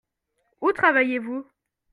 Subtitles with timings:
[0.61, 1.45] Où travaillez-vous?